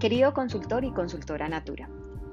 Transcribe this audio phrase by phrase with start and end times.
[0.00, 1.88] Querido consultor y consultora Natura,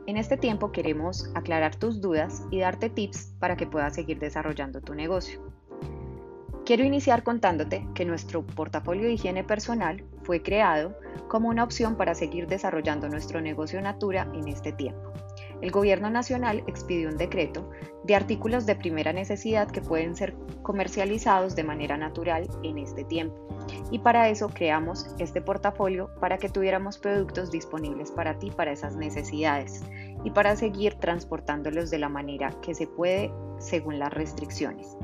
[0.05, 4.82] en este tiempo queremos aclarar tus dudas y darte tips para que puedas seguir desarrollando
[4.82, 5.41] tu negocio.
[6.64, 10.96] Quiero iniciar contándote que nuestro portafolio de higiene personal fue creado
[11.28, 15.11] como una opción para seguir desarrollando nuestro negocio Natura en este tiempo.
[15.66, 17.71] El Gobierno Nacional expidió un decreto
[18.04, 23.35] de artículos de primera necesidad que pueden ser comercializados de manera natural en este tiempo.
[23.90, 28.95] Y para eso creamos este portafolio para que tuviéramos productos disponibles para ti para esas
[28.95, 29.81] necesidades
[30.23, 34.95] y para seguir transportándolos de la manera que se puede según las restricciones.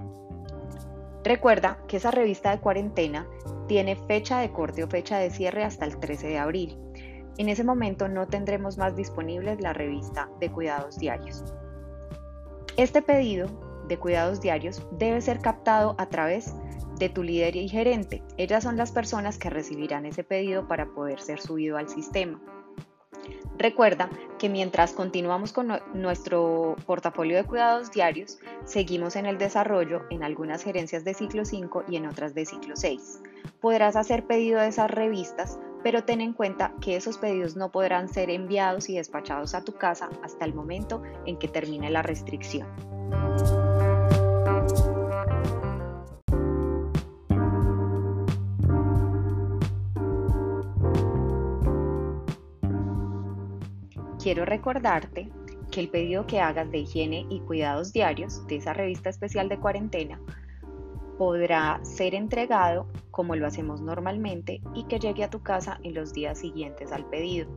[1.23, 3.28] Recuerda que esa revista de cuarentena
[3.67, 6.78] tiene fecha de corte o fecha de cierre hasta el 13 de abril.
[7.38, 11.44] En ese momento no tendremos más disponibles la revista de cuidados diarios.
[12.77, 13.48] Este pedido
[13.88, 16.55] de cuidados diarios debe ser captado a través
[16.98, 18.23] de tu líder y gerente.
[18.38, 22.39] Ellas son las personas que recibirán ese pedido para poder ser subido al sistema.
[23.58, 30.23] Recuerda que mientras continuamos con nuestro portafolio de cuidados diarios, seguimos en el desarrollo en
[30.23, 33.22] algunas gerencias de ciclo 5 y en otras de ciclo 6.
[33.59, 38.08] Podrás hacer pedido de esas revistas, pero ten en cuenta que esos pedidos no podrán
[38.08, 42.68] ser enviados y despachados a tu casa hasta el momento en que termine la restricción.
[54.22, 55.32] Quiero recordarte
[55.72, 59.58] que el pedido que hagas de higiene y cuidados diarios de esa revista especial de
[59.58, 60.22] cuarentena
[61.18, 66.14] podrá ser entregado como lo hacemos normalmente y que llegue a tu casa en los
[66.14, 67.48] días siguientes al pedido.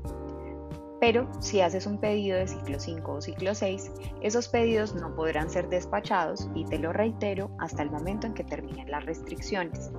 [1.01, 5.51] Pero si haces un pedido de ciclo 5 o ciclo 6, esos pedidos no podrán
[5.51, 9.91] ser despachados y te lo reitero hasta el momento en que terminen las restricciones.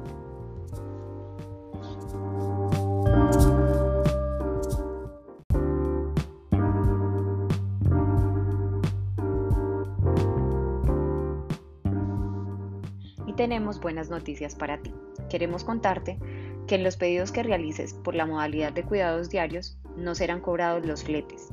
[13.36, 14.94] tenemos buenas noticias para ti.
[15.30, 16.20] Queremos contarte
[16.68, 20.86] que en los pedidos que realices por la modalidad de cuidados diarios no serán cobrados
[20.86, 21.50] los fletes.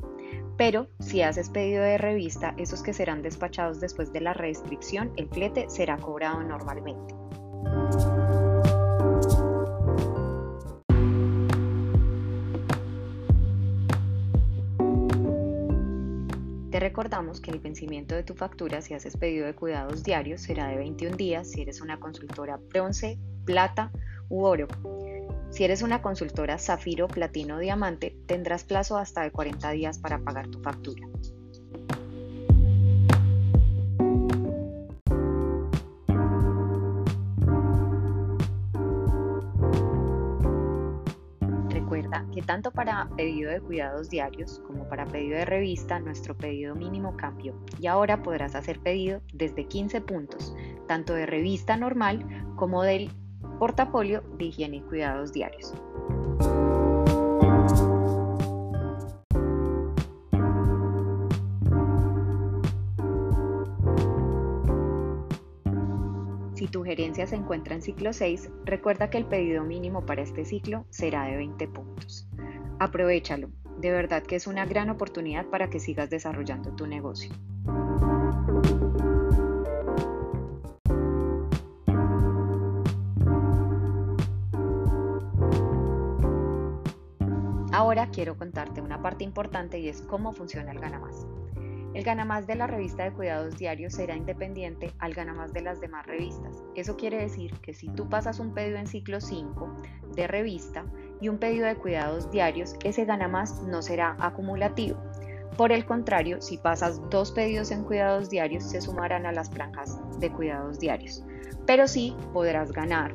[0.57, 5.27] Pero si haces pedido de revista, esos que serán despachados después de la restricción, el
[5.29, 7.15] flete será cobrado normalmente.
[16.69, 20.67] Te recordamos que el vencimiento de tu factura si haces pedido de cuidados diarios será
[20.69, 23.91] de 21 días si eres una consultora bronce, plata
[24.29, 24.67] u oro.
[25.49, 30.19] Si eres una consultora zafiro, platino o diamante, tendrás plazo hasta de 40 días para
[30.19, 31.07] pagar tu factura.
[42.33, 47.15] que tanto para pedido de cuidados diarios como para pedido de revista nuestro pedido mínimo
[47.15, 50.55] cambió y ahora podrás hacer pedido desde 15 puntos,
[50.87, 53.11] tanto de revista normal como del
[53.59, 55.73] portafolio de higiene y cuidados diarios.
[66.55, 70.45] Si tu gerencia se encuentra en ciclo 6, recuerda que el pedido mínimo para este
[70.45, 72.27] ciclo será de 20 puntos.
[72.79, 73.49] Aprovechalo,
[73.79, 77.31] de verdad que es una gran oportunidad para que sigas desarrollando tu negocio.
[88.11, 91.25] Quiero contarte una parte importante y es cómo funciona el Ganamás.
[91.93, 96.07] El ganamás de la revista de cuidados diarios será independiente al ganamás de las demás
[96.07, 96.63] revistas.
[96.75, 99.77] Eso quiere decir que si tú pasas un pedido en ciclo 5
[100.15, 100.85] de revista
[101.21, 104.97] y un pedido de cuidados diarios, ese ganamás no será acumulativo.
[105.55, 109.99] Por el contrario, si pasas dos pedidos en cuidados diarios, se sumarán a las franjas
[110.19, 111.23] de cuidados diarios.
[111.67, 113.13] Pero sí podrás ganar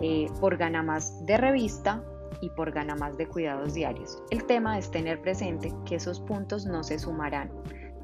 [0.00, 2.04] eh, por ganamás de revista
[2.40, 4.22] y por ganamás de cuidados diarios.
[4.30, 7.50] El tema es tener presente que esos puntos no se sumarán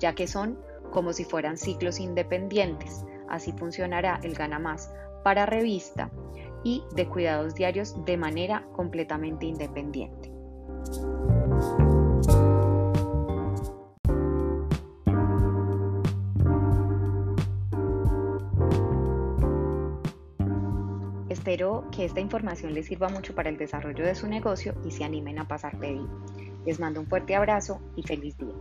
[0.02, 0.58] ya que son
[0.90, 3.06] como si fueran ciclos independientes.
[3.28, 4.92] Así funcionará el Gana Más
[5.24, 6.10] para revista
[6.64, 10.30] y de cuidados diarios de manera completamente independiente.
[21.42, 25.02] Espero que esta información les sirva mucho para el desarrollo de su negocio y se
[25.02, 26.08] animen a pasar pedido.
[26.64, 28.54] Les mando un fuerte abrazo y feliz día.